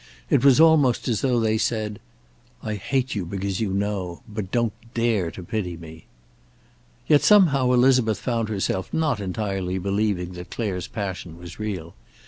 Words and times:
It 0.31 0.43
was 0.43 0.59
almost 0.59 1.07
as 1.07 1.21
though 1.21 1.39
they 1.39 1.59
said: 1.59 1.99
"I 2.63 2.73
hate 2.73 3.13
you 3.13 3.23
because 3.23 3.59
you 3.61 3.71
know. 3.71 4.23
But 4.27 4.49
don't 4.51 4.73
dare 4.95 5.29
to 5.29 5.43
pity 5.43 5.77
me." 5.77 6.07
Yet, 7.05 7.21
somehow, 7.21 7.71
Elizabeth 7.71 8.17
found 8.17 8.49
herself 8.49 8.91
not 8.91 9.19
entirely 9.19 9.77
believing 9.77 10.31
that 10.31 10.49
Clare's 10.49 10.87
passion 10.87 11.37
was 11.37 11.59
real. 11.59 11.93